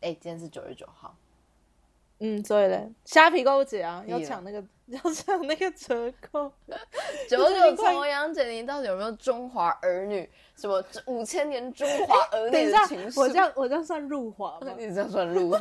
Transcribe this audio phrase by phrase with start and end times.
[0.00, 1.14] 哎，今天是九月九号，
[2.20, 6.50] 嗯，所以嘞，虾皮购物节啊，要抢那个， 要抢那个折扣。
[7.28, 10.28] 九九重阳节，你到底有没有中华儿女？
[10.56, 12.82] 什么五千年中华儿女 等一下
[13.16, 14.72] 我这样我这样算入华 吗？
[14.78, 15.58] 你这样算入华？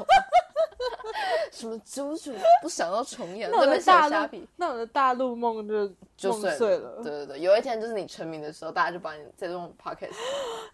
[1.52, 3.50] 什么猪猪不想要重演？
[3.52, 7.02] 那我的这边写大陆虾皮，那我的大陆梦就梦就碎碎了。
[7.04, 10.12] 对对对，有一天就是你成名的时候，大家就把你这种 podcast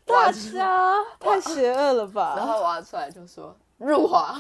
[0.06, 2.54] 大挖出来，家 太邪恶了吧 然吧？
[2.54, 4.40] 后挖出来就说入华。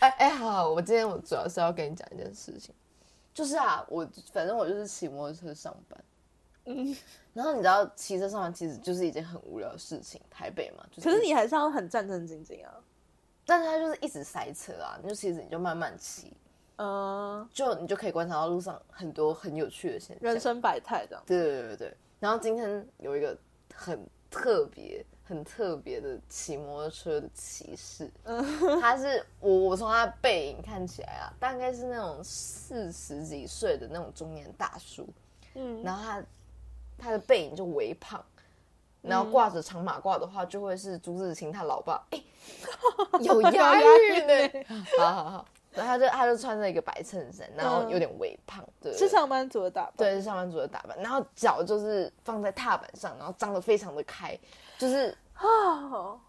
[0.00, 2.74] 哎哎，好好，我今天我主要是要跟你讲一件事情，
[3.32, 5.98] 就是啊，我反正我就是骑摩托车上班，
[6.66, 6.96] 嗯，
[7.32, 12.74] 然后你知道骑车上班其实就是一件很无聊的事情，台北嘛，就是、可是你还是要很战战兢兢啊。
[13.44, 16.32] 但是它就是一直塞车啊，你就其实你就慢慢骑，
[16.78, 20.18] 嗯，就你就可以观察到路上很多很有趣的现象。
[20.20, 21.22] 人生百态这样。
[21.24, 21.96] 对对对对对。
[22.18, 23.38] 然后今天有一个
[23.72, 28.10] 很特别、很特别的骑摩托车的骑士，
[28.80, 35.08] 他是我我从他的背影看起来啊，大概是那种四十几岁的那种中年大叔，
[35.54, 36.24] 嗯，然后他
[36.98, 38.24] 他的背影就微胖。
[39.02, 42.20] 然后挂着长马褂的话，就会是朱自清他老爸，哎、
[43.22, 44.64] 有押韵呢。
[44.98, 49.92] 好好好，然后他就他就穿着一个白衬衫，然后有点微胖，对是上班族的打扮。
[49.96, 54.36] 对，是上班族的打扮，然后脚就是放在踏板上，然后张得非常的开，
[54.76, 55.88] 就是啊，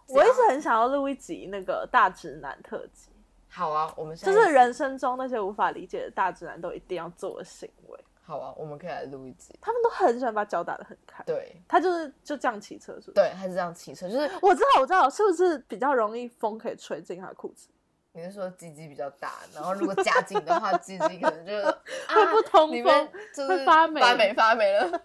[0.09, 3.09] 我一直很想要录一集那个大直男特辑，
[3.49, 7.99] 好啊，我们就是人生中那些无法理解的大直男都一定要做的行为。
[8.27, 9.57] 好啊，我们可以来录一集。
[9.61, 11.23] 他们都很喜欢把脚打得很开。
[11.23, 13.11] 对他就是就这样骑车，是不是？
[13.13, 17.69] 对，他是这样骑车，就是我知道，我知道，是不是比较容易风可以吹进他的裤子？
[18.11, 21.53] 你是说鸡鸡比较大，然后如果夹紧的话，鸡鸡可能就
[22.13, 25.01] 会不通风就是会发霉发霉发霉了，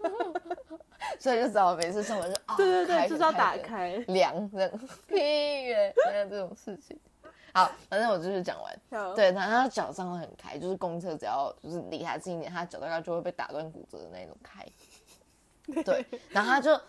[1.21, 4.03] 所以就只好每次上班就啊，对对对，就是要打开。
[4.09, 4.71] 凉这样，
[5.07, 6.99] 屁耶，没有这种事情。
[7.53, 9.15] 好，反正我就是讲完。
[9.15, 14.67] 对，然后他脚张得很开，就是公车只要就是离他近一点，他脚大概就会被打断骨折的那种开。
[15.85, 16.81] 对， 然后他就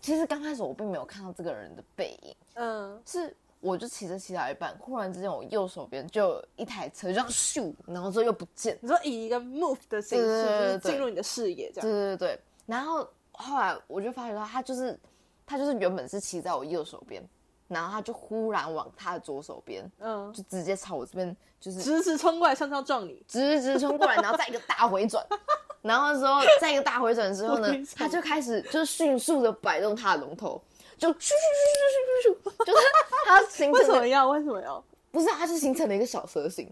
[0.00, 8.78] 其实刚开始我并没有看到这个人的背影，嗯，是我就骑着骑到一半，忽然之间我右手边就有一台车，就这样咻，然后之后又不见。
[8.80, 11.98] 你说以一个 move 的形式，进入你的视野，这对样。
[11.98, 14.98] 对对对，然后后来我就发觉到他就是
[15.44, 17.22] 他就是原本是骑在我右手边，
[17.68, 23.22] 然后他就忽然往他的左手边，嗯，就直接朝我这边就是直直冲过来，像是要撞你。
[23.28, 25.24] 直直冲过来，然后再一个大回转，
[25.82, 30.60] 然后之后再一个大回转之后呢他就开始就是迅速的摆动他的龙头，
[30.96, 32.82] 就咻咻咻咻咻咻咻，就是
[33.26, 34.28] 他形成为什么要？
[34.28, 34.82] 为什么要？
[35.10, 36.70] 不是，他是形成了一个小蛇形，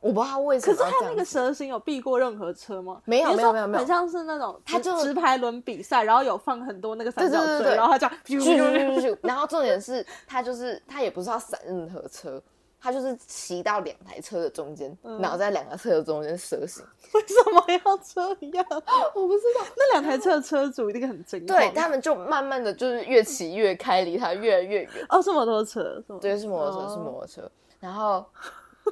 [0.00, 3.00] 我不知道为什么可是他那个蛇形有避过任何车吗？
[3.06, 3.78] 没有没有没有没有。
[3.78, 12.40] 很像是那种他就直排轮比赛然后有放很多那个三角锥然后他这样 然后重点是他就是他也不知道闪任何车
[12.78, 16.84] 他就是骑到两台车的中间然后在两个车的中间蛇形
[17.14, 18.20] 为什么要这
[18.56, 18.64] 样？
[19.14, 19.64] 我不知道。
[19.76, 25.06] 那两台车的车主一定很惊讶对他们就慢慢的就是越骑越开离他越来越远。
[25.08, 27.50] 哦是摩托车对是摩托车是摩托车。
[27.80, 28.24] 然后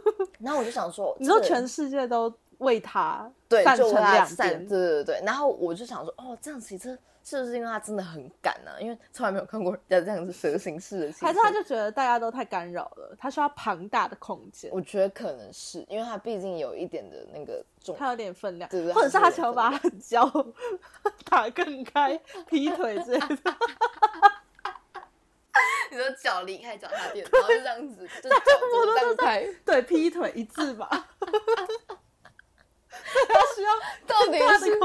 [0.41, 3.95] 然后我就想说，你说这个全世界都为他对，就为
[4.27, 5.23] 散，对，对对对。
[5.25, 11.13] 然后我就想说，哦，这样其实是不是因为他真的很赶呢、因为从来没有看过人家这样子蛇形式的。
[11.21, 20.31] 还是他就觉得大家都太干扰了，他需要庞大的空间，我觉得可能是因为他毕竟有一点的那个重，他有点分量，对对或者是他想要把他的脚
[21.25, 23.55] 打更开，劈腿之类的。
[25.91, 28.37] 你说脚离开脚踏垫，然后就这样子，就脚
[28.95, 30.89] 这样开，对，劈腿一致吧。
[33.29, 33.73] 他需要
[34.07, 34.79] 到底是。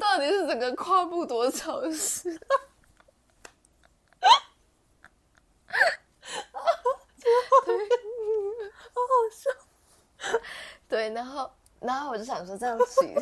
[0.00, 2.38] 到底是整个跨步多潮湿？
[8.92, 9.50] 好好笑。
[10.88, 11.50] 对，然后
[11.80, 13.14] 然后我就想说这样骑，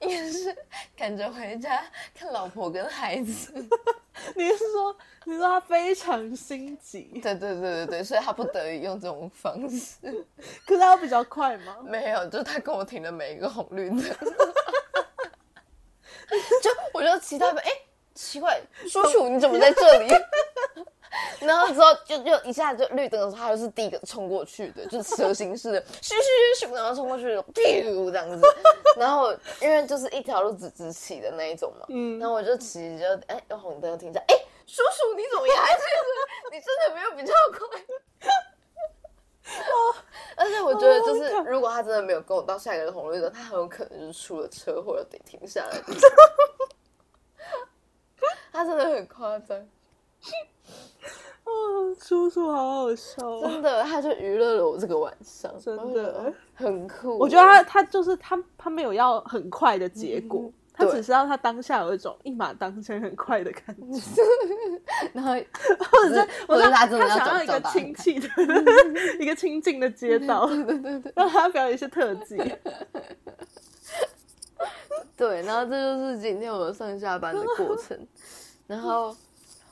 [0.00, 0.56] 应该是
[0.96, 1.82] 赶着回家
[2.14, 3.52] 看老婆跟孩子。
[4.34, 9.96] 你是说，你说他非常心急，对对对对对，所以他不得已用这种方式。
[10.66, 11.76] 可是他比较快吗？
[11.84, 14.02] 没有，就是他跟我停的每一个红绿灯。
[16.62, 17.70] 就我就骑到一半，哎、
[18.14, 20.12] 奇怪，叔叔你怎么在这里？
[21.40, 28.40] 然后之后就就一下就绿灯的时候，他就是第一个冲过去的，就是蛇形式的，咻咻咻咻，然后冲过去，咻这样子。
[28.96, 34.34] 然后因为就是一条路直直骑的那一种嘛，嗯然后我就骑就哎，用红灯停下，哎、
[34.66, 35.84] 叔叔你怎么也还在这
[36.50, 36.56] 里？
[36.56, 37.80] 你真的没有比较快？
[40.36, 45.80] 而且我觉得，就是如果他真的没有跟我到下一个红绿灯，他很有可能就是出了车祸得停下来。
[48.52, 49.68] 他真的很夸张，
[51.44, 53.40] 哦， 叔叔好好笑哦。
[53.42, 57.18] 真的，他就娱乐了我这个晚上，真的很酷。
[57.18, 64.22] 我觉得他他就是他他没有要很快的结果，嗯他只是要他当下有一种一马当先很快的感觉，
[65.14, 68.28] 然后或者是我者是他真的要想要一个亲戚的
[69.18, 72.36] 一个亲近的街道，对对对让他表演一些特技。
[75.16, 77.98] 对，然后这就是今天我们上下班的过程。
[78.66, 79.16] 然后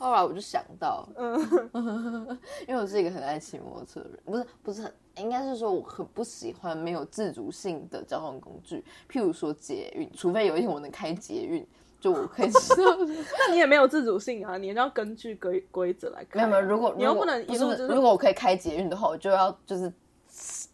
[0.05, 1.41] 后来我就想到，嗯，
[2.69, 11.67] 因为我是一个很爱骑摩托车的人，不是不是很，应该是说我很不喜欢没有自主性的交通工具，譬如说捷运，除非有一天我能开捷运，
[11.99, 12.95] 就我可以知道。
[13.49, 16.37] 那你也没有自主性啊，你要根据规规则来看。
[16.37, 19.91] 没有没有，如果你又不能一路就是如果我可以开捷运的话，我就要就是
[20.29, 20.69] 起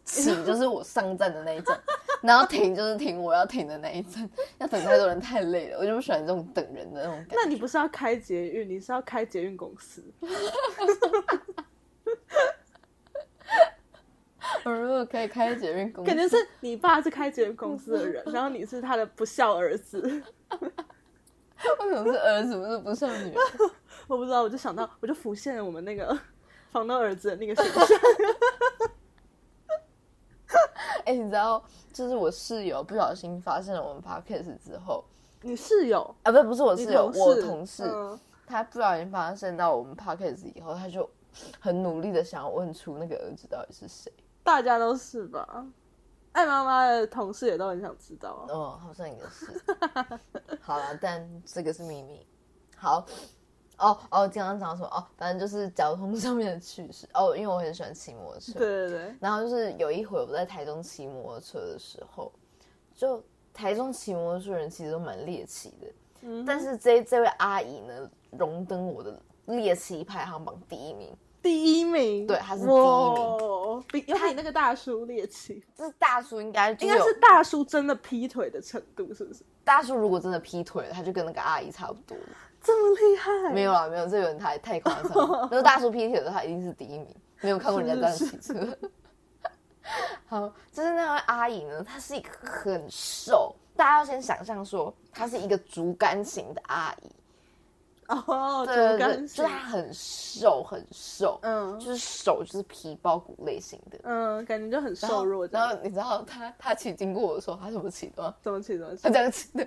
[0.45, 1.79] 就是我上站的那一站，
[2.23, 4.29] 然后停就是停我要停的那一站，
[4.59, 7.37] 要等太多人太累了，我就不喜欢这种等人的那种感觉。
[7.37, 10.05] 那你不是要开捷运，你是要开捷运公司。
[14.65, 20.01] 我如果可以开捷运公司，感觉是你爸是开捷运公司的人，然后你是他的不孝儿子。
[21.79, 23.41] 为什么是儿子，不是不孝女儿？
[24.09, 26.19] 我不知道，我就想到，我就浮现了我们那个
[26.71, 27.99] 房东儿子的那个形象。
[31.05, 31.63] 哎、你知道，
[31.93, 35.05] 就是我室友不小心发现了我们 podcast 之后，
[35.43, 41.09] 你室友，啊，不是不是我室友，我同事，嗯他不小心发现到我们 podcast 以后，他就
[41.61, 44.13] 很努力的想要问出那个儿子到底是谁。
[44.43, 45.65] 大家都是吧？
[46.33, 48.47] 爱妈妈的同事也都很想知道啊。
[48.49, 49.61] 哦，好像也是。
[50.61, 52.27] 好了，但这个是秘密。
[52.77, 53.05] 好，
[53.81, 54.89] 哦哦，刚刚讲什么？
[54.89, 57.09] 哦，反正就是交通上面的趣事。
[57.15, 58.53] 哦，因为我很喜欢骑摩托车。
[58.59, 62.31] 对对对，然后就是有一回我在台中骑摩托车的时候，
[62.95, 63.23] 就
[63.53, 65.87] 台中骑摩托车的人其实都蛮猎奇的，
[66.23, 71.17] 嗯但是这这位阿姨呢，荣登我的猎奇排行榜第一名。
[71.43, 79.43] 第一名，对他是第一名哇，比有比那个大叔猎奇，这大叔应该应该是大叔真的劈腿的程度，是不是？
[79.65, 82.25] 大叔如果真的劈腿了，他就跟那个阿姨差不多了。
[82.63, 83.53] 这么厉害？
[83.53, 85.49] 没有啦，没有，这有点太太夸张了。
[85.53, 87.09] 那个大叔劈腿的他一定是第一名，
[87.41, 88.79] 没有看过人家这样骑车。
[90.29, 97.11] 好，就是那位阿姨呢，她是一个很瘦，大家要先想象说，她是一个竹竿型的阿姨，
[98.07, 103.99] 哦，对对型就是她很瘦很瘦，嗯就是手就是皮包骨类型的。
[104.05, 105.49] 嗯，感觉就很瘦弱。
[105.51, 108.33] 然后你知道她她骑经过我的时候，她怎么骑的吗？
[108.43, 109.11] 怎么骑怎么骑她？
[109.11, 109.67] 这样骑的，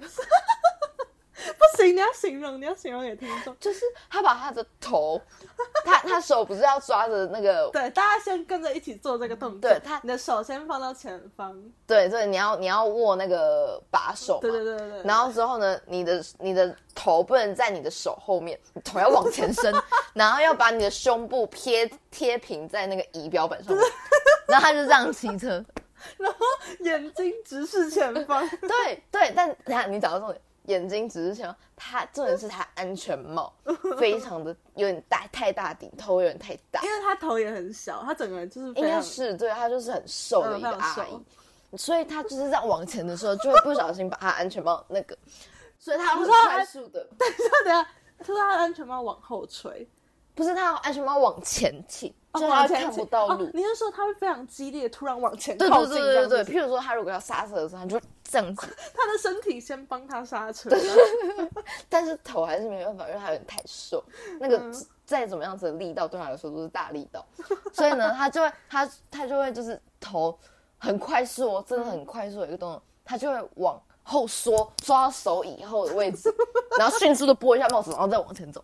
[1.58, 3.56] 不行，你要形容，你要形容给听众。
[3.60, 5.22] 就是他把他的头，
[5.86, 9.62] 他他手不是要抓着那个 对，大家先跟着一起做这个动作。
[9.62, 11.56] 对他你的手先放到前方。
[11.86, 15.04] 对对，你要你要握那个把手嘛，对对对对对。
[15.04, 19.74] 然后之后呢，你的你的头不能在你的手后面，你头要往前伸，
[20.14, 23.86] 然后要把你的胸部贴贴平在那个仪表板上面，
[24.48, 25.64] 然后他就这样骑车。
[26.18, 26.40] 然后
[26.82, 28.46] 眼睛直视前方。
[28.60, 33.54] 对对，但等一下你找到重点，眼睛只是想他重点是他安全帽
[34.00, 41.78] 非常的有点大太大顶，头有点太大，因为他头也很小，他整个人就是应该是对他就是很瘦的一个阿姨。
[41.78, 45.18] 所以他就是这样往前的时候，就会不小心把他安全帽那个，
[45.80, 47.90] 所以他很不知道他快速的， 等一下，等一下
[48.24, 49.90] 他的安全帽往后吹，
[50.36, 53.52] 不是他安全帽往前倾，哦就是他往前倾看不到路哦。
[53.54, 56.54] 你是说他会非常激烈，突然往前对靠近对对对对对？
[56.56, 60.70] 譬如说他如果要刹车的时候，他就这样子， 他的身体先帮他刹车。
[61.90, 64.04] 但是头还是没办法，因为他有点太瘦，
[64.40, 67.26] 那个嗯再怎么样子的力道对他来说都是大力道，
[67.72, 70.38] 所以呢， 他就会他他就会就是头
[70.78, 76.34] 很快速哦，真的很快速的一个动作，他就会往后缩，抓到手以后的位置，
[76.80, 78.64] 然后迅速的拨一下帽子，然后再往前走。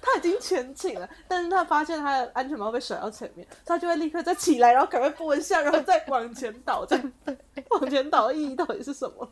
[0.00, 6.84] 他已经前倾了，但是他发现他的安全帽被甩到前面，他就会立刻再起来，然后赶快拨一下，然后再往前倒。
[6.86, 7.12] 这样
[7.70, 9.28] 往前倒的意义到底是什么？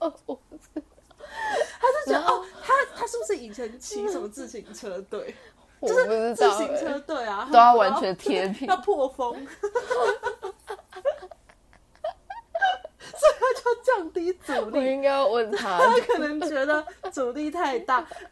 [1.81, 5.35] 他是觉得哦，他他是不是以前骑什么自行车队？
[5.81, 9.69] 我不知自行车欸，队啊，都要完全贴平要破风， 所
[13.29, 14.85] 以他就降低阻我力。
[14.93, 15.79] 应该要问他。
[15.79, 18.07] 他可能觉得阻力太大，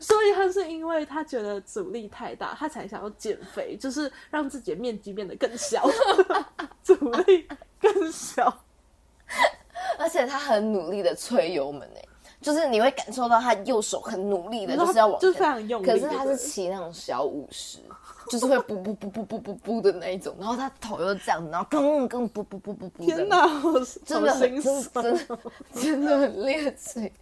[0.00, 5.86] 所以他是因为他觉得阻力太大，他才想要减肥，就是让自己的面积变得更小，
[6.82, 7.46] 阻力
[7.78, 8.62] 更小。
[9.98, 12.08] 而且他很努力的吹油门诶，
[12.40, 17.78] 就是你会感受到他右手很努力的，就是要往前，就非常用力可是他是骑那种小五十，
[18.30, 23.72] 就是会噗噗噗噗噗噗噗的那一种，然后他头又这样，然后更更噗噗噗噗噗，天哪，好
[24.06, 25.38] 真的很真的
[25.74, 27.12] 真的很猎奇。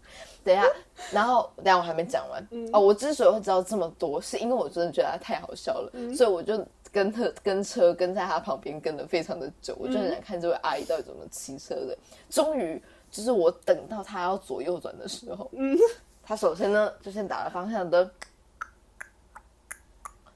[0.44, 0.66] 等一下，
[1.10, 2.78] 然后等下我还没讲完、哦。
[2.80, 6.62] 我之所以会知道这么多，是因为我真的觉得他太好笑了，所以我就
[6.92, 11.96] 跟他跟车跟在他旁边跟了非常的久，我就很想看这位阿姨到底怎么骑车的。
[12.28, 15.74] 终于，就是我等到他要左右转的时候，嗯，
[16.22, 18.10] 他首先呢就先打了方向灯，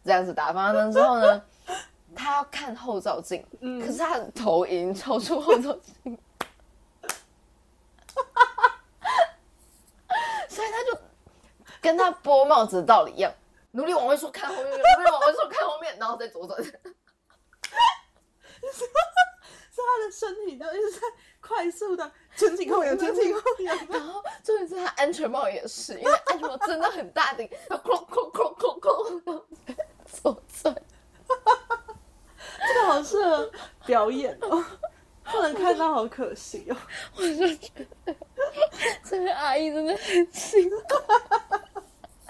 [0.05, 1.43] 这样子打方向灯之后呢，
[2.15, 6.13] 他要看后照镜，可是他的头已经超出后照镜。
[10.49, 10.99] 所以他就
[11.81, 13.33] 跟他拨帽子的道理一样，
[13.71, 16.61] 努力往回说看后面，努力往回说看后面，然后再左转。
[19.83, 21.01] 是他的身体就一直在
[21.41, 23.77] 快速的前进后仰，前进后仰。
[23.91, 29.75] 然后重点是他安全帽也是，因为 安全帽真的很大顶，然后哐哐哐哐哐，然后再
[30.07, 30.75] 左转。
[32.69, 33.51] 这个好适合
[33.85, 34.65] 表演哦，
[35.25, 36.77] 不能看到好可惜哦。
[37.17, 37.71] 我就觉
[38.05, 38.15] 得
[39.05, 40.77] 这个阿姨真的很辛苦，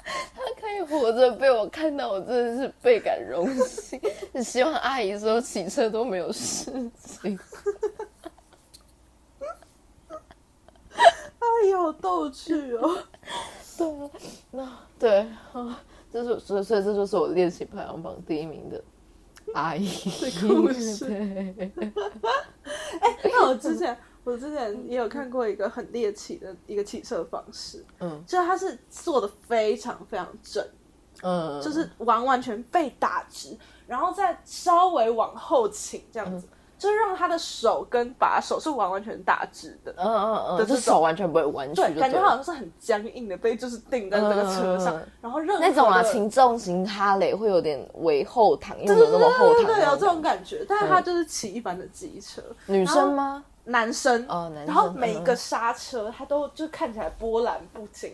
[0.35, 4.01] 她可以活着被我看到，我真的是倍感荣幸。
[4.33, 7.39] 只 希望阿姨说骑车都没有事情。
[11.39, 12.99] 阿姨好逗趣哦。
[13.79, 14.11] 对啊，
[14.51, 15.81] 那对啊，
[16.13, 18.83] 这是所以所以这就是我练习排行榜第一名的
[19.55, 21.73] 阿姨的故事对，
[23.25, 30.65] 那我之前我之前也有看过一个很猎奇的一个骑车方式，嗯就是他是做的非常非常正，
[31.23, 36.47] 嗯，就是完完全被打直，然后再稍微往后倾这样子，
[36.79, 39.93] 就是让他的手跟把手是完完全打直的。
[39.99, 50.65] 嗯嗯嗯，就手完全不会弯曲感觉好像是很僵硬的，被就是定在这个车上，然后任何那种啊，的轻重型哈雷会有点为后躺，又对对没有那么后躺对有这种种感觉。
[50.69, 53.45] 但是他就是骑一般的机车，女生吗？
[53.65, 58.13] 男生哦男生然后每一嗯个刹车他都就看起来波澜不惊，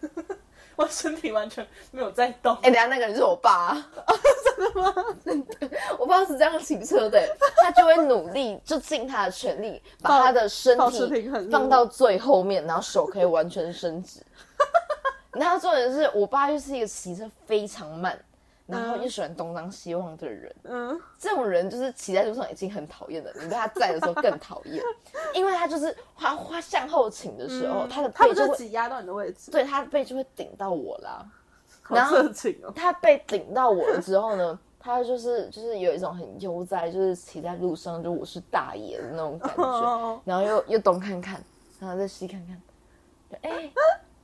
[0.76, 2.54] 我身体完全没有在动。
[2.56, 3.74] 哎、等一下那个人是我爸、
[4.44, 4.94] 真的吗？
[5.98, 14.20] 我爸是这样骑车的，他就会努力，就尽他的全力，把他的身体放到最后面，然后手可以完全伸直。
[15.32, 18.18] 然后重点是我爸就是一个骑车非常慢，
[18.66, 20.54] 然后又喜欢东张西望的人。
[20.64, 24.82] 嗯，这种人就是骑在路上已经很讨厌了，你被他载的时候更讨厌，
[25.34, 29.50] 因为他就是他他向后倾的时候，他的嗯他不背就会挤压到你的位置？
[29.50, 31.24] 对他的背就会顶到我啦。
[31.82, 32.72] 好然后色情哦。
[32.74, 41.40] 他被顶到我了之后呢，他就是就是有一种很悠哉，就是骑在路上就我是大爷的那种感哦觉，然后又又东看看，
[41.78, 42.60] 然后再西看看，
[43.30, 43.70] 就哎、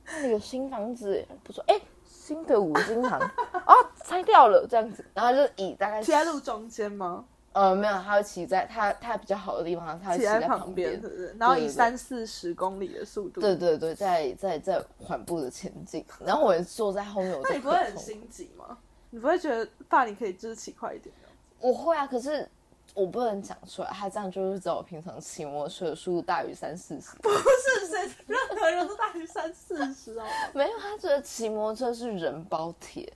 [0.05, 1.79] 那里有新房子，不错，哎、
[2.23, 3.19] 新的五金行
[3.67, 3.73] 哦，
[4.05, 7.25] 拆掉了这样子，然后就以大概 骑在路中间吗？
[7.51, 11.35] 呃没有，他会骑在他他比较好的地方，他会骑骑在在旁边，边是，不是？
[11.37, 18.77] 然后以三四十公里的速度，对对对，在在在缓步的前进，然后我也坐在后面，我就那你不会很心急吗？
[19.09, 21.29] 你不会觉得爸你可以就是骑快一点吗？
[21.59, 22.49] 我会啊，可是
[22.93, 27.15] 我不能讲出来，他这样就是知道我平常骑摩托车的速度大于三四十。
[27.17, 30.25] 不是谁，任何人都大于三四十哦。
[30.53, 33.11] 没有，他觉得骑摩托车是人包铁，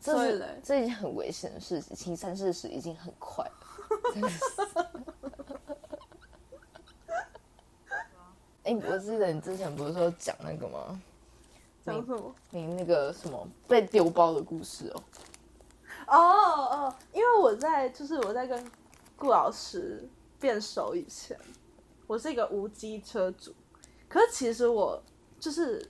[0.00, 1.94] 这是这已经很危险的事情。
[1.94, 3.52] 骑三四十已经很快了，
[4.14, 4.40] 真的是。
[8.62, 11.00] 哎、我记得你之前不是说讲那个吗？
[11.84, 12.34] 讲什么？
[12.50, 15.02] 你那个什么被丢包的故事哦？
[16.06, 18.62] 哦哦，因为我在就是我在跟
[19.20, 20.08] 顾老师
[20.40, 21.38] 变熟以前，
[22.06, 23.54] 我是一个无机车主，
[24.08, 25.00] 可是其实我
[25.38, 25.86] 就是，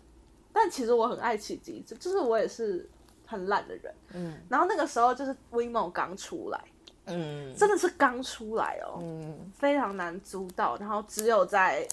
[0.52, 2.90] 但其实我很爱骑机车，就是我也是
[3.24, 3.94] 很懒的人。
[4.14, 4.36] 嗯。
[4.48, 6.64] 然后那个时候就是 WeMo 刚出来，
[7.06, 7.54] 嗯。
[7.54, 9.52] 真的是刚出来哦，嗯。
[9.56, 11.86] 非常难租到，然后只有在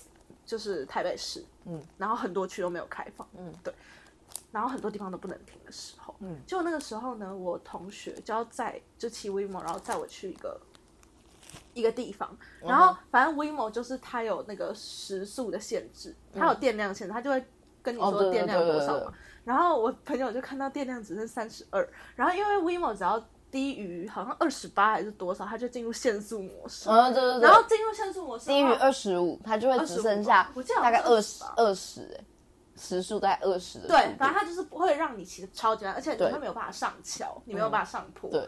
[0.44, 3.72] 就是台北市，嗯，然后很多区都没有开放，嗯，对，
[4.51, 10.60] 然后很多地方都不能停的时候，嗯，就那个时候呢，我同学就要载就骑 WeMo，然后载我去一个
[11.79, 12.29] 一个地方，
[12.62, 17.43] 嗯然后反正 WeMo 就是它有那个时速的限制，它有电量限制，它就会
[17.81, 19.13] 跟你说电量多少嘛。
[19.43, 26.89] 然后我朋友就看到电量只剩三十二，然后因为 WeMo 只要低于好像二十八还是多少，它就进入限速模式。
[26.89, 27.41] 嗯，对对对。
[27.48, 32.25] 然后进入限速模式，低于二十五，它就会只剩下我记得大概二十28二十，哎，
[32.75, 33.79] 时速大概二十。
[33.88, 38.29] 对，反正它就是不会让你骑的超级慢，而且你会没有办法上桥，你没有办法上坡。
[38.29, 38.46] 对，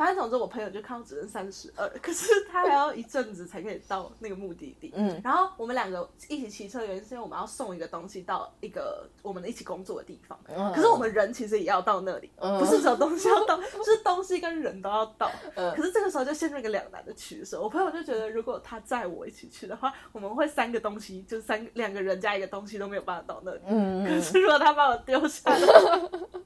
[0.00, 4.90] 反正总之我朋友就看到只剩三十二，可是 他还要一阵子才可以到那个目的地。
[4.96, 10.40] 嗯然后我们两个一起骑车，原因是因为我们要送一个东西到一个我们一起工作的地方。
[10.56, 15.30] 嗯可是我们人其实也要到那里，嗯不是只有东西要到，就是东西跟人都要到。
[15.54, 17.60] 嗯可是这个时候就陷入一个两难的取舍。
[17.60, 23.60] 我朋友就觉得，如果他载我一起去的话，我们会三个东西，就是三个两个人加一个东西都没有办法到那里。
[23.66, 26.39] 嗯可是如果他把我丢下的话，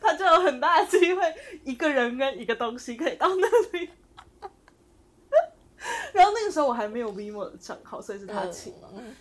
[0.00, 3.90] 他就有很大的机会，一个人跟一个东西可以到那里。
[6.12, 8.88] 然后那个时候我还没有 Vimo 的账号，所以是他请嘛。
[8.96, 9.14] 嗯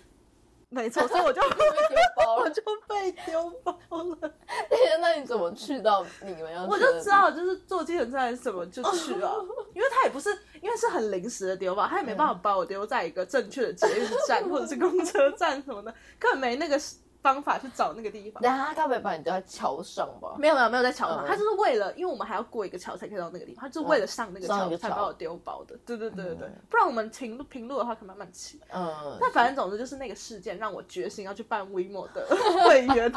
[0.70, 2.44] 没错，所以我就 被丢包了。
[2.44, 4.34] 我就被丢包了。
[5.00, 6.66] 那你怎么去到你们要？
[6.66, 9.34] 我就知道，就是坐计程车还是什么就去啊，
[9.74, 10.30] 因为他也不是，
[10.62, 16.78] 因为是很临时的丢包，他也没办法把我丢在一个正确的捷运站或者是公车站什么的，根本没那个
[17.22, 18.42] 方法去找那个地方。
[18.42, 20.36] 等下他该不会把你丢在桥上吧？
[20.38, 25.78] 没有没有没有在桥上，嗯他就是为了，因为我们还要过一个桥才可以到那个地方，他就是为了上那个桥才把我丢包的。
[25.86, 28.62] 对对对对对嗯，不然我们平路平路的话可以慢慢骑。
[28.70, 32.26] 嗯，但反正总之就是那个事件让我决心要去办 WeMo 的
[32.66, 33.12] 会员，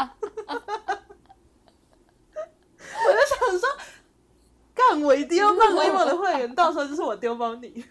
[3.03, 3.69] 我就想说，
[4.75, 7.85] 干我一定要办 WeMo 的会员，到时候就是我丢包你。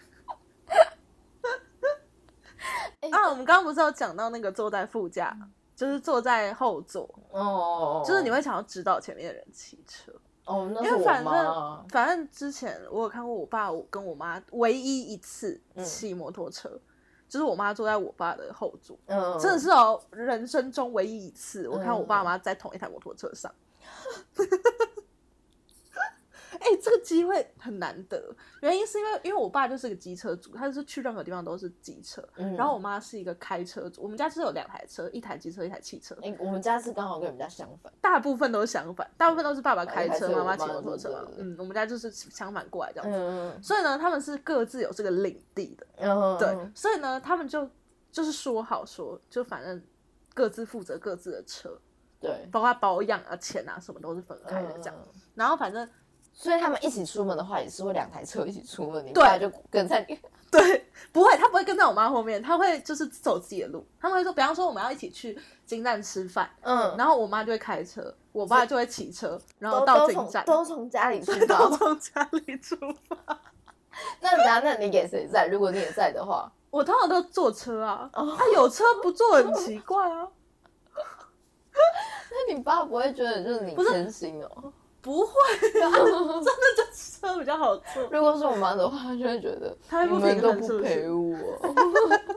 [3.10, 5.36] 啊，我们刚刚不是有讲到那个坐在副驾，
[5.80, 10.12] 就是坐在后座，哦，就是你会想要指导前面的人骑车，
[10.44, 11.86] 哦，那因为反正。
[11.88, 16.68] 反正之前我有看过我爸我跟我妈唯一一次嗯骑摩托车，
[17.30, 23.50] 就是我妈坐在我爸的后座，嗯，真的是哦，人生中唯一一次，我看嗯我爸妈在同一台摩托车上。
[26.60, 28.22] 哎、这个机会很难得，
[28.60, 32.54] 原因是因为因为我爸就是个机车主，他就是去任何地方都是机车，嗯。
[32.54, 37.92] 然后我妈是一个开车族，我们家是有两台车，一台机车，一台汽车，哎、我们家是刚好跟你们家相反。
[38.00, 47.68] 大部分都是相反，大部分都是爸爸开车，妈妈骑摩托车嗯，我们家就是相反过来这样子，嗯所以呢，他们是各自有这个领地的，嗯，对，所以呢，他们就
[48.12, 49.82] 就是说好说，就反正
[50.34, 51.78] 各自负责各自的车，
[52.20, 54.94] 对，包括保养啊、钱啊什么都是分开的这样。
[54.98, 55.88] 嗯然后反正
[56.32, 60.18] 所以他们一起出门的话，也是会两台车一起出门，你对爸就跟在你。
[60.50, 63.86] 对，不会，他不会跟在我妈后面，他会就是走自己的路。
[64.00, 71.76] 他们会说，比方说我们要一起去金站吃饭，嗯，然后我妈就会开车，我爸就会骑车，然后到金站，都从家里出都发。
[71.76, 72.76] 从家里出
[73.08, 73.16] 发。
[74.20, 75.46] 那等下，那你给谁在？
[75.46, 80.26] 如果你也在的话，我通常都坐车啊，哦他有车不坐很奇怪啊。
[82.30, 84.72] 那你爸不会觉得就是你偏心哦？
[85.02, 85.32] 不会
[85.80, 88.02] 啊，真的就车比较好坐。
[88.10, 91.36] 如果是我妈的话，她就会觉得她会不你们都平衡是不陪我。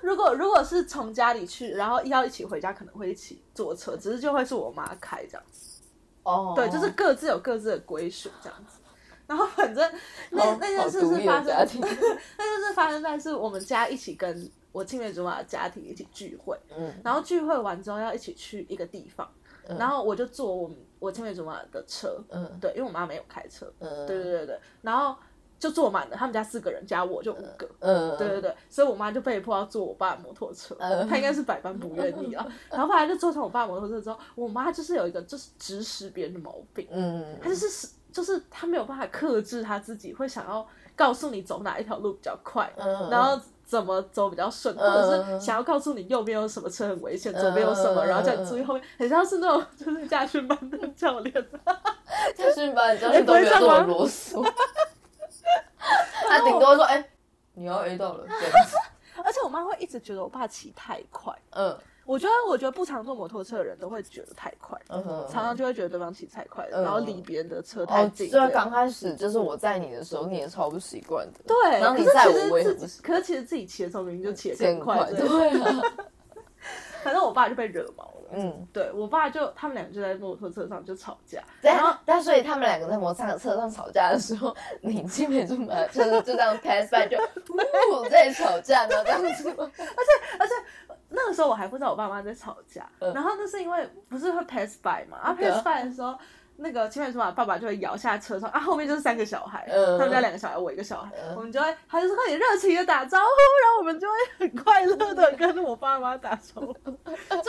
[0.00, 5.80] 如果如果是从家里去，然后要一起回家，可能会一起坐车，只是就会是我妈开这样子。
[6.22, 8.78] 哦，对，就是各自有各自的归属这样子。
[9.26, 9.92] 然后反正
[10.30, 19.28] 那好那件事是发生， 那件事发生在是我们家一起跟我青梅竹马的家庭一起聚会，嗯然后聚会完之后要一起去一个地方，
[19.68, 19.76] 嗯。
[19.78, 22.58] 然后我就坐我们我青梅竹马的车，嗯。
[22.60, 25.16] 对，因为我妈没有开车，嗯，对对对对，然后
[25.58, 31.06] 就坐满了，他们家四个人加我就五个，嗯，对对对，所以我妈就被迫要坐我爸的摩托车，嗯。
[31.08, 32.46] 她应该是百般不愿意啊。
[32.70, 43.08] 然后后来就坐上我爸摩托车之后，我妈就是有一个就是指使别人的毛病，嗯，她就是就是她没有办法克制她自己，会想要告诉你走哪一条路比较快，嗯。
[43.08, 43.40] 然后
[43.72, 51.34] 怎么走比较顺，或者是想要告诉你右边有什么车很危险，左边有什么，嗯然后叫你注意后面，很像是那种就是驾训班的教练。
[52.36, 54.46] 驾训班你教练都没有这么啰嗦，
[56.28, 57.02] 他顶多说：“哎，
[57.54, 58.76] 你要 A 到了。”这样子，
[59.24, 64.78] 而且我妈会一直觉得我爸骑太快，嗯我觉得我觉得不常坐摩托车的人都会觉得太快。
[65.30, 68.28] 常常就会觉得对方骑太快然后离别人的车太哦，近。
[68.28, 75.82] 虽然刚开始就是我在你的时候，你也超不习惯的，对，然后你可是载我，我也其实自己，很不习可是其实自己骑的时候明明就骑得，更快，对对 啊，
[77.02, 78.10] 反正我爸就被惹毛了。
[78.34, 87.18] 嗯，对我爸就他们两个就在摩托车上就吵架，然然后后但所以他们两个在摩托车上吵架的时候，你基本就把就是就这样 pass by 就
[87.92, 89.28] 呜在吵架，然后这样子
[89.60, 90.54] 而且，而且
[91.12, 93.12] 那个时候我还不知道我爸妈在吵架，嗯。
[93.14, 96.18] 然后那是因为不是会 pass by 嘛，啊 pass by 的时候。
[96.56, 99.98] 那个青梅竹马爸爸就会摇下车窗啊，后面就是三个小孩，嗯。
[99.98, 101.34] 他们家两个小孩，我一个小孩，嗯。
[101.34, 106.92] 我们就会，他就是快点热情的打招呼，然后我们就会很快乐的跟我爸妈打招呼， 说
[107.26, 107.40] 嗨，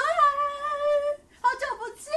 [1.42, 2.12] 好久不见，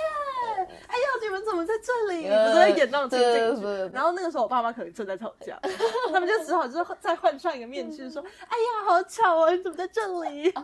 [0.86, 2.22] 哎呀，你们怎么在这里？
[2.28, 3.18] 不是在演那种情
[3.60, 5.58] 景然后那个时候我爸妈可能正在吵架，
[6.12, 10.54] 他们就只好就是再换上一个面具说：“哎呀，好巧哦，你怎么在这里？”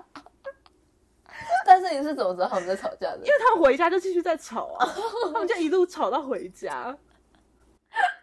[1.67, 3.19] 但是你是怎么知道他们在吵架的？
[3.19, 4.87] 因为他们回家就继续在吵啊，
[5.33, 6.97] 他们就一路吵到回家，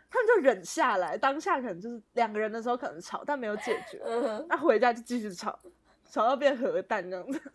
[0.10, 1.18] 他们就忍下来。
[1.18, 4.02] 当下可能就是两个人的时候可能吵，但没有解决，
[4.48, 5.58] 那回家就继续吵，
[6.10, 7.42] 吵到变核弹这样子。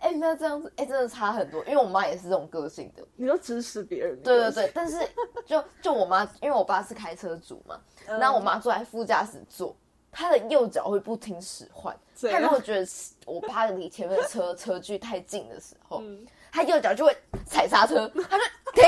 [0.00, 1.62] 哎、那这样子，哎、真的差很多。
[1.66, 4.72] 因为我妈也是这种个性的，你就指使别人，对对对。
[4.74, 4.96] 但是
[5.44, 9.76] 就就我妈，因为我爸是开车族嘛，嗯然后我妈坐在副驾驶座，
[10.10, 11.96] 她的右脚会不听使唤。
[12.30, 12.86] 他如果觉得
[13.24, 18.84] 我爸离前面的车车距太近的时候，嗯，她右脚就会踩刹车，他说停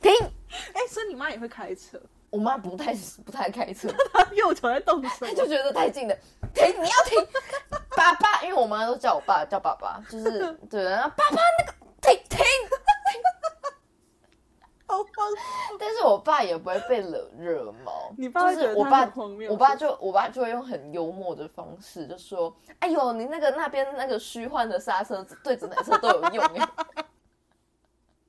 [0.00, 0.30] 停。
[0.72, 5.02] 哎、所以你妈也会开车，我妈不太不太开车， 她右脚在动？
[5.02, 6.16] 她就觉得太近了，
[6.54, 7.26] 停，你要停，
[7.94, 12.38] 爸爸，因为我妈都叫我爸叫爸爸，就是 对，然后爸爸那个停停，
[15.78, 19.12] 但是我爸也不会被惹惹毛， 你爸就是我爸
[19.48, 26.68] 我爸就我爸就会用很幽默的方式就说，哎呦，你那个那边那个虚幻的刹车对整台车都有用哎，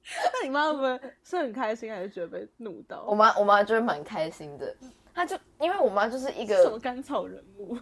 [0.33, 3.03] 那你妈会不会是很开心，还是觉得被怒到？
[3.07, 4.75] 我妈我妈就会蛮开心的，
[5.13, 7.77] 她就因为我妈就是一个什么个，甘草人物？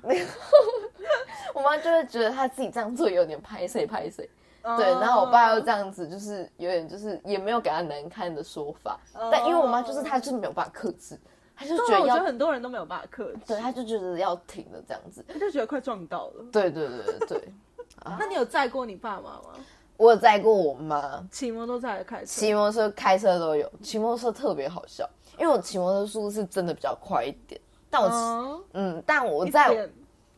[1.53, 4.29] 我妈就会觉得她自己这样做有点拍谁拍谁。
[4.75, 8.99] 对，哦然后我爸又这样子，就是有点就是也没有给他难看的说法，
[9.31, 11.19] 但因为我妈就是她就是没有办法克制，
[11.55, 15.23] 她就觉得要我觉得很多人都没有办法克制，对，她就觉得要停了这样子。
[15.27, 16.45] 他就觉得快撞到了。
[16.51, 17.53] 对对对对对，
[18.19, 19.53] 那你有载过你爸妈吗？
[19.97, 22.25] 我有载过我妈，骑摩托车还是开车？
[22.25, 29.89] 骑摩托车、开车都有，骑摩托车特别好笑，因为我骑摩托车速度是真的比较快一点，但我骑嗯，嗯，但我一在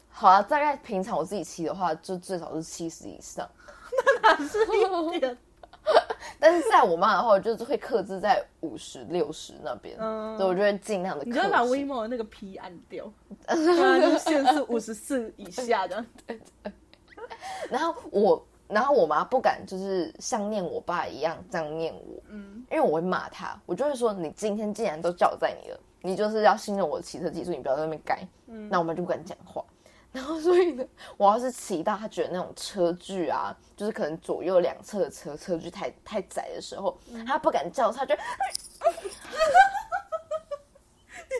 [0.09, 3.45] 好啊，大概平常我自己骑的话，就最少是七十以上。
[4.47, 4.65] 是
[5.15, 5.37] 一点，
[6.39, 11.71] 但是在我妈的话，我就是会克制在五十六十那边，嗯所以我就会尽量的克你就把制。
[11.71, 13.11] WeMo 的那个 P 按掉，
[13.47, 16.03] 对啊，就是限速五十四以下的。
[16.25, 16.71] 对对。
[17.69, 28.27] 然后我，然后我妈不敢就是像念我爸一样这样念我，嗯，因为我会骂她，我就会说你今天既然都叫在你了，你就是要信任我的骑车技术，你不要在那边改。
[28.47, 29.63] 嗯那我妈就不敢讲话。
[30.11, 30.83] 然后所以呢，
[31.17, 38.21] 我要是骑到他觉得那种车距啊，就是可能左右两侧的车车距太太窄的时候，嗯她不敢叫，他就你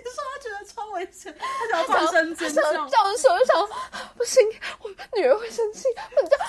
[0.05, 3.67] 说他觉得超危险， 他想要放声尖想叫，叫的时候就想
[4.15, 4.41] 不行，
[4.83, 6.37] 我女儿会生气，不能叫。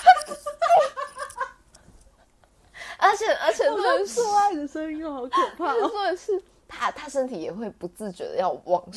[2.99, 8.93] 而且而且我真的是，说爱的声音又好可怕哦，真的是，他他身体也会不自觉的要往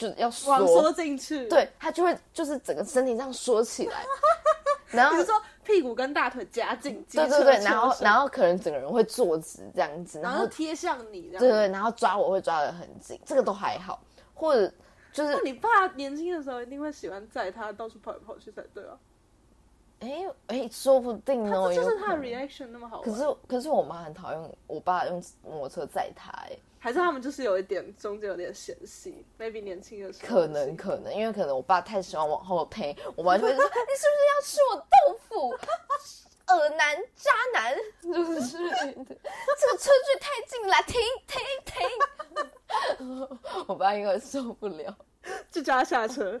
[0.00, 0.50] 就是要缩。
[0.50, 4.02] 往缩进去。，对，他就会就是整个身体这样缩起来，
[4.90, 11.30] 然后比如说屁股跟大腿夹紧，对对对，然后然后可能整个人会坐直这样子，然后贴向你。
[11.38, 14.72] 对对，然后抓我会抓的很紧，这个都还好，或者
[15.12, 18.96] 就是那你爸年轻的时候一定会喜欢载他到处跑来跑去才对啊，
[20.00, 23.02] 哎哎，说不定哦，就是他的 reaction 那么好。
[23.02, 35.54] 可是可是我妈很讨厌我爸用摩托车载他，哎，还是他们就是有一点中间有点嫌隙，maybe 年轻的时候可能可能，因为可能我爸太喜欢往后推，我妈就会说你是不是要吃我豆腐？
[36.48, 38.58] 恶男渣男，就是。
[38.58, 41.74] 这个车距太近了，停停停！
[43.68, 44.96] 我爸因为受不了。
[45.52, 46.40] 就叫他下车。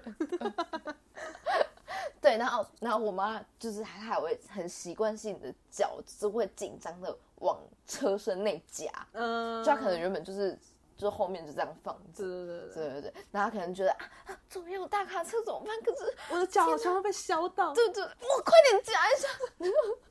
[2.20, 10.58] 对，然后然后我妈就是她还会很习惯性的脚就是会紧张的往车身内夹，嗯，就他可能原本就是
[10.96, 12.22] 就是后面就这样放着。
[12.22, 15.76] 对对对对，对对对，然后他可能觉得啊啊，左边有大卡车怎么办？
[15.82, 17.74] 可是，我的脚好像会被削到。
[17.74, 19.28] 对对，我快点夹一下。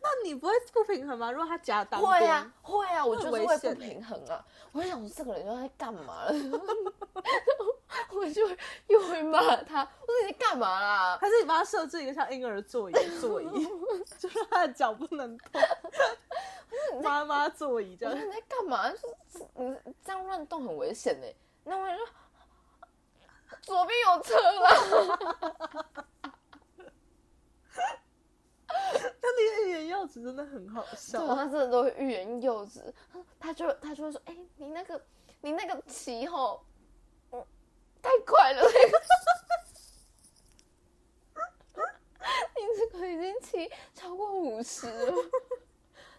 [0.00, 1.30] 那你不会不平衡吗？
[1.30, 4.44] 如果他夹单会边啊，会啊，我就是危会不平衡啊。
[4.72, 6.32] 我就想说这个人又在干嘛了，
[8.12, 8.48] 我就
[8.86, 11.18] 又会骂他，我说你在干嘛啦？
[11.20, 13.46] 还是你帮他设置一个像婴儿座椅的座椅，
[14.18, 15.60] 就是他的脚不能动，
[17.02, 18.14] 妈妈座椅这样。
[18.14, 18.90] 我说你在干嘛？
[18.90, 21.26] 就是你这样乱动很危险呢。
[21.64, 22.06] 那我就说
[23.62, 24.70] 左边有车啦。
[29.20, 31.26] 那你欲言又止真的很好，笑。
[31.34, 32.94] 他真的都会欲言又止，
[33.40, 35.00] 他就他就会说，哎、你那个
[35.40, 36.64] 你那个骑吼，
[37.32, 37.44] 嗯，
[38.02, 38.98] 太快了，那个。
[42.58, 45.14] 你这个已经骑超过五十了，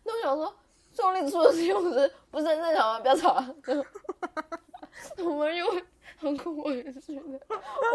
[0.03, 0.55] 那我想说，
[0.93, 2.99] 重力出的是五十，不是很正常吗？
[2.99, 3.55] 不要吵啊！
[5.19, 5.83] 我们又会
[6.17, 6.33] 很
[6.63, 7.39] 委屈的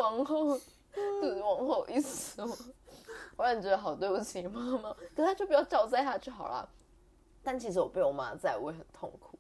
[0.01, 0.57] 往后，
[0.95, 2.47] 就是往后一缩。
[3.37, 6.69] 我突然觉得好对不起妈妈，可是他就不要叫载他就好了。
[7.43, 9.39] 但其实我被我妈载，我也很痛苦。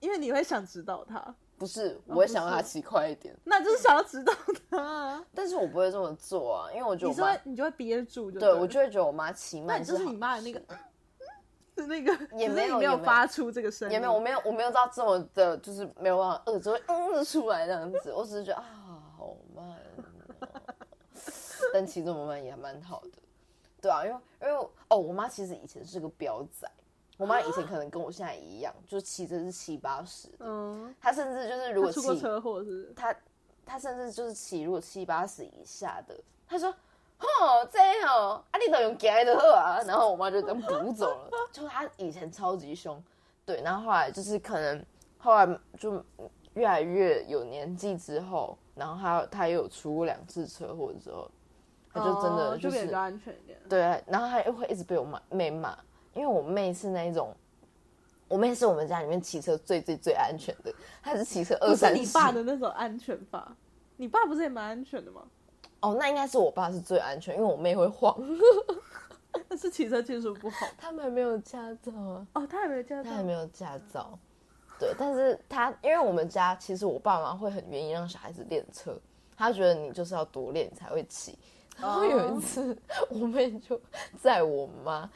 [0.00, 4.32] 因为你会想指导他，不是，我会想让他骑快一点，那就是想要指导
[4.70, 5.22] 他。
[5.34, 10.60] 但是我不会这么做啊，因为我觉得我你是会，你就会憋住就对我就会觉得我妈骑慢就是你，妈的那个，
[11.76, 18.79] 是那个，也没没有没有发出这个声音，也没有，我没有，我没有到这么的，就是没有办法遏制会嗯的出来这样子，我只是觉得啊，
[21.72, 23.10] 但骑这么慢也蛮好的，
[23.80, 26.70] 对啊，因为因为哦，我妈其实以前是个彪仔，
[27.16, 32.92] 我妈以前可能跟我现在一样，就骑着是七八十的，嗯，她甚至就是如果出过车祸是不是？
[32.94, 33.16] 他
[33.64, 36.74] 他甚至就是骑如果七八十以下的，她说。
[37.22, 41.30] 哦，这样哦，啊，你都用行的好啊，然后我妈就这样补走了。
[41.52, 42.98] 就她以前超级凶，
[43.44, 44.82] 对，然后后来就是可能
[45.18, 46.02] 后来就
[46.54, 51.30] 越来越有年纪之后，然后她她也有出过两次车祸之后，
[51.92, 53.58] 他就真的就是比较安全一点。
[53.68, 55.76] 对，然后他又会一直被我妈妹骂，
[56.14, 57.34] 因为我妹是那一种，
[58.28, 60.72] 我妹是我们家里面骑车最最最安全的，
[61.02, 62.12] 她是骑车二三十。
[62.12, 63.56] 爸的那种安全法，
[63.96, 65.22] 你爸不是也蛮安全的吗？
[65.80, 68.16] 哦，那应该是我爸是最安全，因为我妹会晃，
[69.48, 74.18] 但是骑车技术不好他们还没有驾照啊，哦，他还没有驾照他还没有驾照。
[74.78, 78.98] 对，但是他因为我们家其实我爸妈会很愿意让小孩子练车，
[79.36, 81.38] 他觉得你就是要多练才会骑。
[81.80, 82.76] 然后有一次，
[83.08, 83.80] 我妹就
[84.20, 85.10] 载我妈，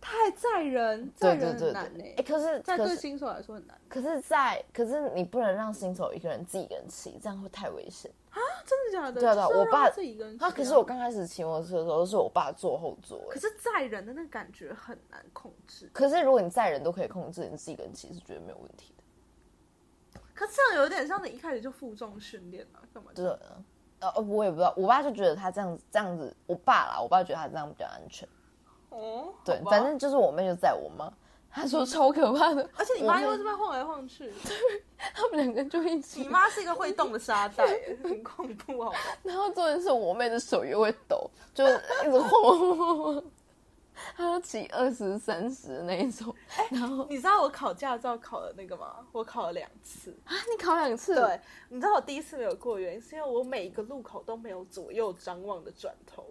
[0.00, 8.38] 她还载人，载人很难呢、哎、可是在对新手来说很难可是在可是你不能让新手一个人自己一个人骑，这样会太危险啊。
[8.66, 9.20] 真的假的？
[9.20, 15.90] 对啊对啊我爸自己一个人骑啊，可是我刚开始骑摩托车的时候都是我爸坐后座、哎可是载人的那个感觉很难控制。
[15.92, 20.20] 可是如果你载人都可以控制，你自己一个人骑是绝对没有问题的。
[20.34, 23.10] 可这样有点像你一开始就负重训练啊，干嘛？
[23.14, 23.26] 对，
[24.00, 28.28] 呃，我也不知道，我爸就觉得他这样子这样子，我爸啦，我爸觉得他这样比较安全。
[28.88, 31.12] 哦，对反正就是我妹就在我妈，
[31.48, 34.32] 她说超可怕的，而且你妈又这边晃来晃去，
[35.14, 37.64] 他们两个就一起你，妈是一个会动的沙袋，
[38.02, 38.98] 很恐怖，好吗？
[39.22, 43.24] 然后重点是我妹的手又会抖，就一直晃晃晃晃，
[44.16, 46.34] 她要骑二十三十那一种，
[46.70, 48.96] 然后你知道我考驾照考的那个吗？
[49.12, 50.14] 我考了两次。
[50.24, 56.26] 啊，你考两次，对，你知道我第一次没有过原因，是因为我每一个路口都没有左右张望的转头，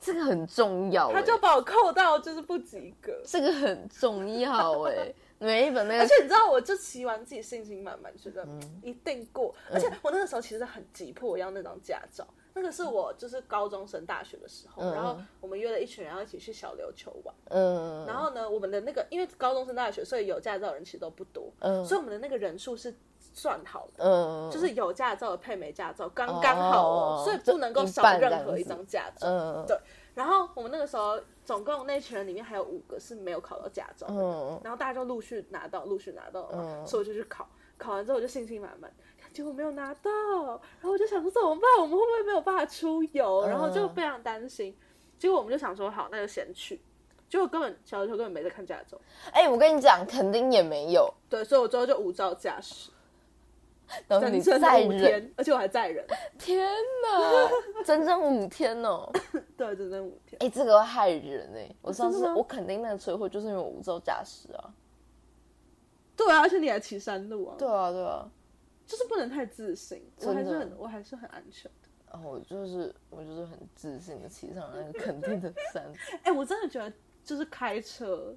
[0.00, 3.20] 这个很重要欸，他就把我扣到就是不及格。
[3.24, 8.46] 这个很重要哎， 每一本那个而且你知道，我就骑完自己信心满满，觉得
[8.82, 9.54] 一定过。
[9.72, 12.26] 而且我那个时候其实很急迫要那张驾照，
[12.58, 17.34] 那个是我就是高中升大学的时候，嗯然后我们约了一群人要一起去小琉球玩。
[17.50, 24.02] 嗯，然后呢，我们的那个因为高中升大学，所以有驾照的人其实都不多，嗯所以我们的那个人数是算好的。
[24.02, 29.28] 嗯，就是有驾照的配没驾照，刚刚好哦，哦所以不能够少任何一张驾照。
[29.28, 29.78] 嗯对
[30.14, 37.46] 然后我们那个时候总共那群人里面还有五个是没有考到驾照的，嗯然后大家就陆续拿到，陆续拿到了嘛，嗯所以我就去考。
[37.78, 38.90] 考完之后我就信心满满，
[39.36, 40.10] 结果没有拿到，
[40.80, 41.62] 然后我就想说怎么办？
[41.78, 43.40] 我们会不会没有办法出游？
[43.40, 44.74] 嗯然后就非常担心。
[45.18, 46.80] 结果我们就想说好，那就先去。
[47.28, 48.98] 结果根本小琉球根本没在看驾照，
[49.32, 51.12] 哎、我跟你讲，肯定也没有。
[51.28, 52.90] 对，所以我最后就无照驾驶，
[54.08, 56.06] 然后你五载人，天，而且我还载人，
[56.38, 56.66] 天
[57.02, 57.50] 哪，
[57.84, 59.12] 整整五天哦！
[59.54, 60.38] 对，整整五天。
[60.40, 64.72] 哎、这个会害人哎、我上次我肯定那个车祸就是因为我无照驾驶啊。
[66.16, 68.30] 对啊，而且你还骑山路啊，对啊，对啊。
[68.86, 71.88] 就是不能太自信，我还是很我还是很安全的。
[72.12, 76.90] 然后我就是我就是很自信的骑上了那个肯定的山， 哎、我真的觉得
[77.24, 78.34] 就是开车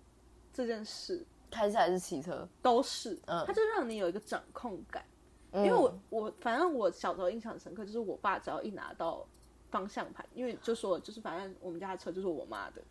[0.52, 2.48] 这件事开车还是骑车？
[2.62, 5.06] 都是，嗯它就让你有一个掌控感。
[5.52, 9.26] 因因为我我反正我小时候印象很深刻，就是我爸只要一拿到
[9.72, 12.82] 方向盘，因为就说就是反正我们家的车就是我妈的，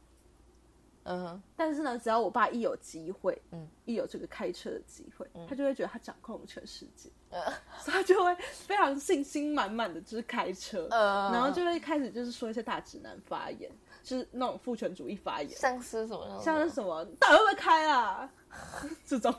[1.08, 1.42] 嗯哼。
[1.56, 3.68] 但是呢，只要我爸一有机会，嗯。
[3.84, 7.40] 一有这个开车的机会，他就会觉得他掌控了全世界，呃
[7.80, 13.70] 所以他就会非常信心满满的，就是开车，呃然后就会开始就是说一些大直男发言，
[14.02, 16.38] 就是那种父权主义发言，像是什么样？
[16.42, 18.30] 像是什么你到底会不会开啊？
[19.06, 19.34] 这种。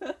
[0.00, 0.14] 或者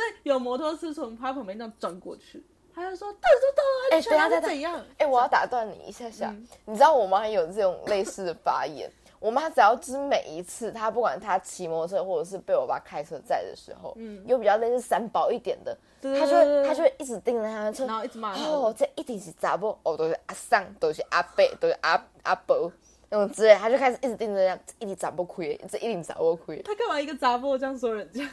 [0.00, 2.42] 是有摩托车从他旁边这样转过去，
[2.76, 6.46] 他就说：“到底说到底哎安全还等一下怎样？”哎、我要打断你一下下，嗯。
[6.66, 8.90] 你知道我妈有这种类似的发言。
[9.18, 22.70] 我妈只要就是每一次，她不管她骑摩托车或者是被我爸开车载的时候，嗯，有比较类似三宝一点的，她就会她就会一直盯着她的车，然后一直骂哦，这一定是查某，哦，都是阿桑，都是阿伯，都是阿阿伯
[23.08, 28.28] 那种之类，她就开始一直盯着这样，这一定查不亏，这一定杂不亏，他干嘛一个杂波这样说人家？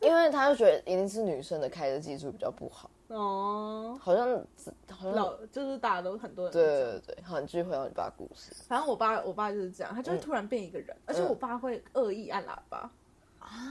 [0.00, 4.26] 因为她就觉得一定是女生的开车技术比较不好，哦，好像
[4.90, 8.52] 好像老就是大家都很多人对对对，好，你继续回到你爸的故事。
[8.66, 12.90] 反正我爸我爸就是这样，他就会突然变一个人，而且我爸会恶意按喇叭，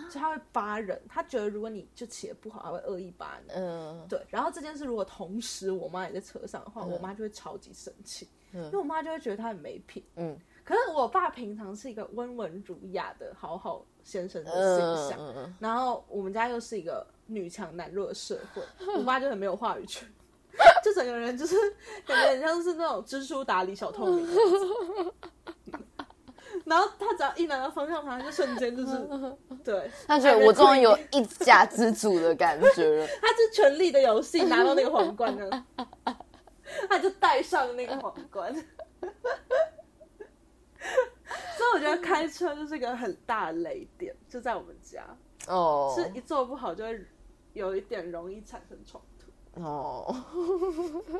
[0.09, 3.51] 就他会扒人，他觉得如果你就骑的不好，他会恶意扒你。
[3.53, 10.01] 嗯，对，然后这件事如果同时我妈也在车上的话，我妈就会超级生气，因为我妈就会觉得他很没品。
[10.15, 18.61] 嗯，可是我爸平常是一个温文儒雅的好好先生的形象，然后我们家又是一个女强男弱的社会，
[18.97, 20.07] 我爸就很没有话语权，
[20.83, 21.55] 就整个人就是
[22.05, 24.27] 感觉很像是那种知书达理小透明。
[26.63, 29.07] 然后他只要一拿到方向盘，就瞬间就是
[29.63, 33.07] 对，他觉得我终于有一家之主的感觉了。
[33.21, 35.65] 他是权力的游戏拿到那个皇冠呢，
[36.89, 38.53] 他就戴上那个皇冠。
[41.57, 45.05] 所以我觉得开车就是一个很大的雷点，就在我们家，
[45.47, 47.05] 哦，是一做不好就会
[47.55, 49.61] 有一点容易产生冲突。
[49.61, 50.15] 哦，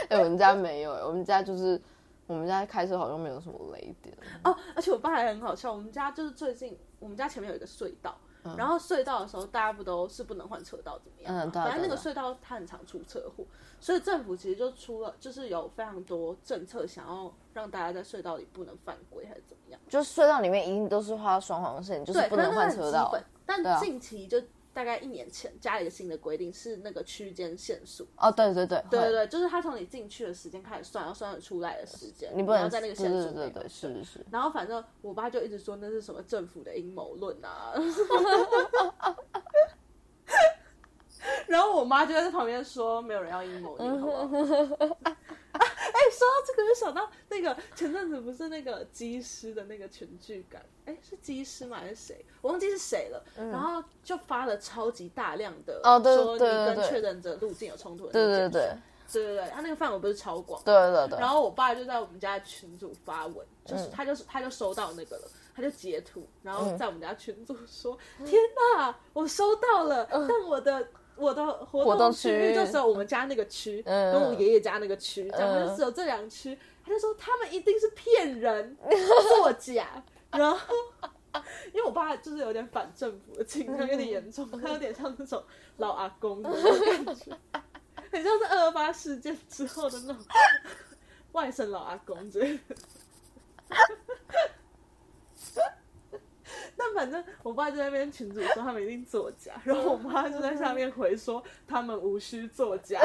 [0.07, 1.81] 哎、我们家没有、哎，我们家就是
[2.27, 4.15] 我们家开车好像没有什么雷点。
[4.43, 8.15] 哦，而且我爸还很好笑，我们家就是最近我们家前面有一个隧道。
[8.57, 11.43] 然后隧道的时候，大家不都是不能换车道怎么样吗？
[11.45, 13.45] 嗯对啊反正那个隧道它很常出车祸，
[13.79, 19.79] 所以政府其实就出了，就是有非常多政策，想要让大家在隧道里不能犯规还是怎么样。
[19.87, 23.15] 就是隧道里面一定都是画双黄线，就是，不能换车道。
[23.45, 24.41] 但近期就
[24.73, 28.07] 大概一年前加了一个新的规定，是那个区间限速。
[28.17, 34.25] 哦，对对对，对对对，就是他从你进去的时间开始算，要算得出来的时间，你不能要在那个限对速内对对对，是是是。
[34.31, 37.73] 然后反正我爸就一直说那是什么政府的阴谋论啊，
[41.47, 44.67] 然后我妈就在旁边说没有人要阴谋论，好不好？
[45.53, 52.25] 哎、说到这个就想到那个前阵子不是那个机师的那个全剧感，哎、是机师吗还是谁？
[52.41, 53.23] 我忘记是谁了。
[53.35, 58.61] 然后就发了超级大量的嗯哦对说你对对对跟确认者路径有冲突的对那个对对
[59.11, 61.19] 对对对，他那个范围不是超广，对对对。
[61.19, 65.23] 然后我爸就在我们家群组发文，就是他就是他就收到那个了，
[65.55, 68.41] 他就截图，然后在我们家群组说：“天
[68.77, 76.57] 哪，我收到了，但我的。”我的活活动动区域就只有我们家那个区，嗯跟我爷爷家那个区，这样嗯他就只有这两区。
[76.83, 78.75] 他就说他们一定是骗人、
[79.37, 80.75] 作假，然后
[81.73, 85.43] 因为我爸就是有点反政府的倾向，有点严重，他有点像那种
[85.77, 87.37] 老阿公的那种感觉，
[88.11, 90.25] 很像是二二八事件之后的那种
[91.33, 92.75] 外甥老阿公之类的。
[96.77, 102.99] 但反正我爸就在那边群主说他们一定作假，然后我妈就在下面回说他们无需作假，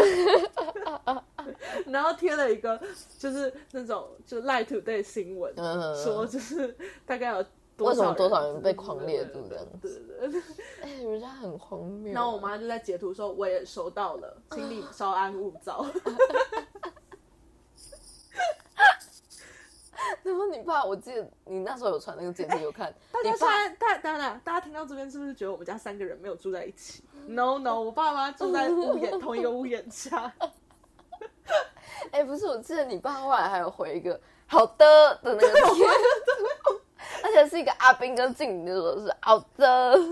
[1.87, 2.81] 然后贴了一个
[3.19, 6.75] 就是那种就 Lie Today 新闻，嗯说就是
[7.05, 7.45] 大概有
[7.77, 10.41] 多为什么少多少人被狂列对住这样对对对。
[10.83, 12.15] 哎、你们家很荒谬。
[12.15, 15.85] 然后我妈就在截图说我也收到了，请你稍安勿躁。
[20.27, 30.33] 然后你爸，我记得你那时候有传那个截图有看，大家现在，大当然，大家听到这边是不是觉得我们家三个人没有住在一起？No No，我爸妈住在屋檐同一个屋檐下。
[32.11, 35.87] 哎、不是，我记得你爸后来还有回一个好的的那个贴，
[37.23, 39.97] 而且是一个阿斌跟静怡说是好的。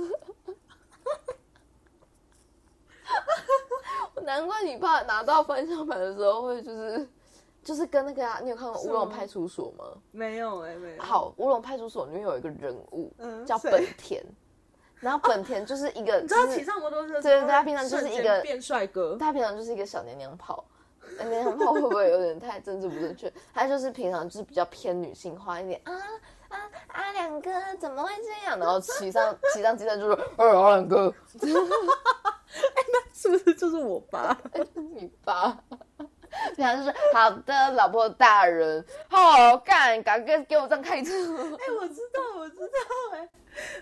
[4.22, 7.07] 难怪你爸拿到方向盘的时候会就是
[7.64, 9.85] 就是跟那个啊，你有看过《乌龙派出所》吗？
[10.12, 11.03] 没有哎、没有。
[11.03, 14.22] 好，《乌龙派出所》里面有一个人物、叫嗯叫本田，
[15.00, 19.16] 然后本田就是一个， 你知道就是骑上摩托车，对对他平常就是一个变帅哥。
[19.18, 20.64] 他平常就是一个小娘娘炮，
[21.18, 23.33] 呃 娘娘炮会不会有点太政治不正确？
[23.55, 25.92] 他就是平常就是比较偏女性化一点啊
[26.48, 27.50] 啊阿两哥
[27.81, 28.59] 怎么会这样？
[28.61, 31.48] 然后骑上骑上机车就说呃 阿两哥，哎，
[32.92, 34.37] 那是不是就是我爸？
[34.94, 35.59] 你爸。
[36.57, 41.12] 平常就是好的，老婆大人，好干，赶快给我这样开车。
[41.12, 42.70] 哎、我知道，我知道、
[43.12, 43.29] 哎，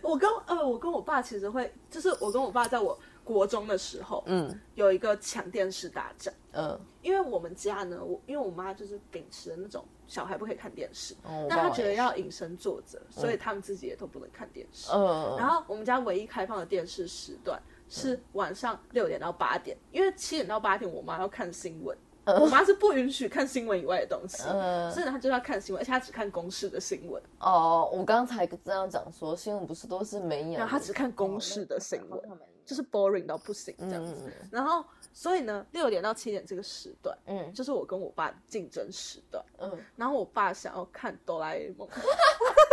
[0.03, 6.33] 我跟呃，我跟我爸其实会，就是我跟我爸在我国中的时候，嗯有一个抢电视大战。
[6.53, 14.91] 嗯，因为我们家呢，我因为我妈就是秉持的那种小孩不可以看电视，哦那她觉得要隐身作则，所以他们自己也都不能看电视。
[14.93, 32.21] 嗯，然后我们家唯一开放的电视时段是晚上六点到八点，因为七点到八点我妈要看新闻，我妈是不允许看新闻以外的东西，嗯所以她就要看新闻，而且她只看公式的新闻，哦，我刚才这样讲说，新闻不是都是没演，然后她只看公式的新闻，
[32.65, 34.15] 就是 boring 到不行这样子。
[34.25, 39.45] 嗯然后所以呢，六点到七点这个时段，嗯就是我跟我爸竞争时段。
[39.59, 41.89] 嗯，然后我爸想要看哆啦 A 梦，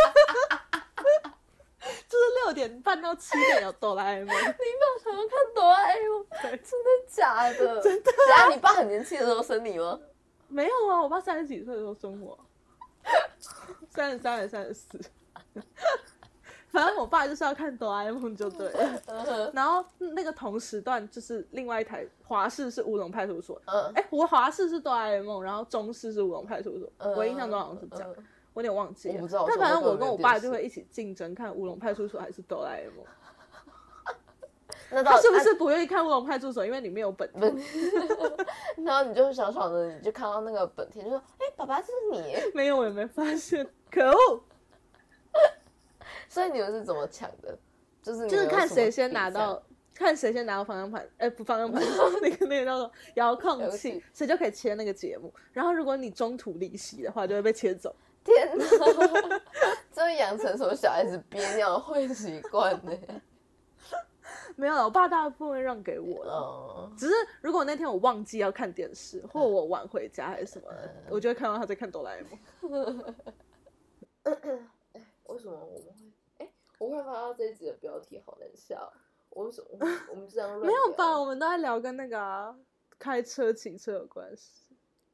[2.09, 7.79] 就是六点半到七点有哆啦 A 梦，你爸想要看哆啦 A 梦，真的假的？
[7.81, 8.49] 真的、啊。
[8.53, 9.99] 你爸很年轻的时候生你吗？
[10.47, 12.37] 没有啊，我爸三十几岁的时候生我，
[13.89, 14.99] 三十三还是三十四？
[16.69, 19.51] 反正我爸就是要看哆啦 A 梦就对了。
[19.53, 23.91] 然后那个同时段就是另外一台华视是乌龙派出所，嗯。
[23.95, 27.13] 哎、我华视是哆啦 A 梦，然后中视是乌龙派出所，嗯。
[27.15, 29.15] 我印象中好像是这样，嗯我有点忘记了。
[29.15, 33.05] 我不知道但反正我跟我爸就会一起竞争，看乌龙派出所还是哆啦 A 梦。
[34.91, 36.65] 他是不是不愿意看乌龙派出所？
[36.65, 37.55] 因为里面有本本？
[38.83, 42.35] 然后你就小小的，你就看到那个本田，就说：“哎、爸爸，这是你。
[42.55, 43.67] 没有，我也没发现。
[43.91, 44.43] 可恶！
[46.27, 47.55] ”所以你们是怎么抢的？
[48.01, 49.61] 就是你就是看谁先拿到，
[49.93, 51.83] 看谁先拿到方向盘，哎、不方向盘，
[52.21, 55.31] 那个那个叫做遥控器，谁就可以切那个节目。
[55.51, 57.95] 然后如果你中途离席的话，就会被切走。
[58.23, 58.65] 天哪，
[59.91, 62.91] 这会养成什么小孩子憋尿的坏习惯呢？
[64.55, 66.33] 没有了，我爸大部分会让给我了。
[66.33, 73.15] 哦，只是如果那天我忘记要看电视，或我晚回家还是什么的，我就会看到他在看哆啦 A 梦。
[75.27, 76.45] 为什么我们会？
[76.45, 78.91] 哎、我忽然发现这一集的标题好难笑。
[79.29, 79.67] 我为什么
[80.09, 81.17] 我们这样 没有吧？
[81.19, 82.53] 我们都在聊跟那个、啊、
[82.97, 84.68] 开车、骑车有关系。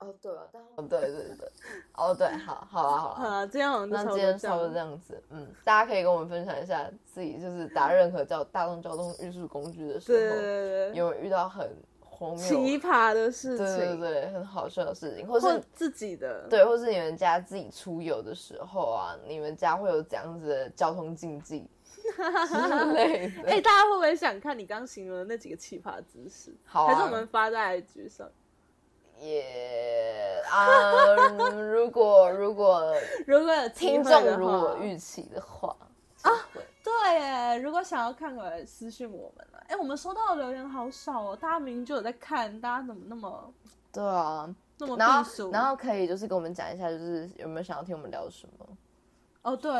[0.05, 1.51] 哦，对啊，但哦，对对对，
[1.95, 3.23] 哦对，好，好啊，好啊。
[3.41, 11.69] 啊，今天好像就那今天差不多这样子，嗯，大家可以跟我们分享一下自己就是搭任何叫大众交通运输工具的时候对候，对对，有遇到很
[12.01, 21.67] 荒奇谬、葩的事情对对，对，很好笑的事情，或或是自己的，对，或是你们家自己出游的时候啊，你们家会有怎样子的交通禁忌
[22.05, 23.49] 之类的？
[23.49, 26.53] 哎、大家会不会想看你刚形容的那几个奇葩姿势？
[26.63, 28.29] 好啊还是我们发在 IG 上？
[29.19, 31.15] 也啊，
[31.51, 32.93] 如果如果
[33.25, 35.75] 如果有听众如我预期的话
[36.21, 36.31] 啊，
[36.83, 39.63] 对耶，如果想要看，过来私信我们了。
[39.67, 43.53] 哎，我们收到的留言好少哦，大家明明就有在看，大家怎么那么
[43.91, 45.51] 对啊，那么然后？
[45.51, 48.67] 然后可以就是跟我们讲一下，就是有没有想要听我们聊什么？
[49.43, 49.71] 哦，对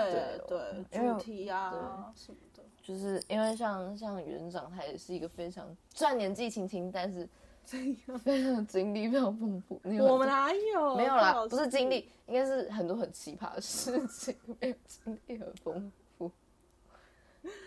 [0.48, 7.28] 对对，主题啊什么的，就是因为像像园长，他也是一个非常虽然年纪轻轻，但是
[7.66, 9.80] 非常经历非常丰富。
[9.84, 10.96] 你有我们哪有？
[10.96, 16.32] 没有啦，不是笑经历，应该是很多很奇葩的事情， 没有经历很丰富。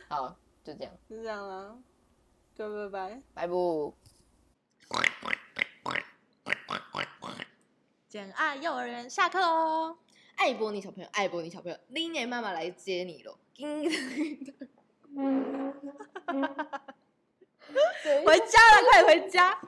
[0.09, 1.77] 好，就这样，就这样啦，
[2.57, 3.23] 各位拜拜。
[3.35, 3.95] 拜不。
[8.09, 9.99] 简爱幼儿园下课喽，
[10.37, 13.37] 爱波尼小朋友，爱波尼小朋友，林年妈妈来接你喽！
[13.55, 13.85] 叮
[18.25, 19.61] 回家了，快回家。